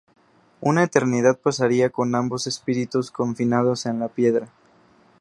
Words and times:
Una 0.61 0.81
eternidad 0.81 1.37
pasaría 1.37 1.91
con 1.91 2.15
ambos 2.15 2.47
Espíritus 2.47 3.11
confinados 3.11 3.85
en 3.85 3.99
la 3.99 4.07
piedra. 4.07 4.49